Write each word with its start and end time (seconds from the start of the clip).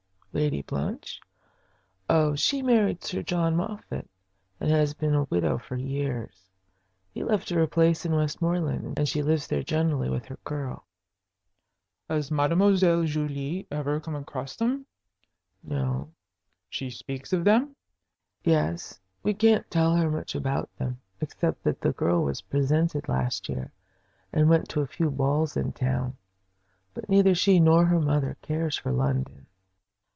"Lady 0.33 0.61
Blanche? 0.61 1.19
Oh, 2.09 2.35
she 2.35 2.61
married 2.61 3.03
Sir 3.03 3.21
John 3.21 3.53
Moffatt, 3.57 4.07
and 4.61 4.71
has 4.71 4.93
been 4.93 5.13
a 5.13 5.23
widow 5.25 5.57
for 5.57 5.75
years. 5.75 6.49
He 7.13 7.21
left 7.21 7.49
her 7.49 7.61
a 7.61 7.67
place 7.67 8.05
in 8.05 8.15
Westmoreland, 8.15 8.97
and 8.97 9.09
she 9.09 9.21
lives 9.21 9.47
there 9.47 9.61
generally 9.61 10.09
with 10.09 10.27
her 10.27 10.39
girl." 10.45 10.85
"Has 12.09 12.31
Mademoiselle 12.31 13.03
Julie 13.03 13.67
ever 13.69 13.99
come 13.99 14.15
across 14.15 14.55
them?" 14.55 14.85
"No." 15.63 16.13
"She 16.69 16.89
speaks 16.89 17.33
of 17.33 17.43
them?" 17.43 17.75
"Yes. 18.41 19.01
We 19.23 19.33
can't 19.33 19.69
tell 19.69 19.97
her 19.97 20.09
much 20.09 20.33
about 20.33 20.73
them, 20.77 21.01
except 21.19 21.61
that 21.65 21.81
the 21.81 21.91
girl 21.91 22.23
was 22.23 22.39
presented 22.39 23.09
last 23.09 23.49
year, 23.49 23.73
and 24.31 24.47
went 24.49 24.69
to 24.69 24.79
a 24.79 24.87
few 24.87 25.11
balls 25.11 25.57
in 25.57 25.73
town. 25.73 26.15
But 26.93 27.09
neither 27.09 27.35
she 27.35 27.59
nor 27.59 27.85
her 27.87 27.99
mother 27.99 28.37
cares 28.41 28.77
for 28.77 28.93
London." 28.93 29.47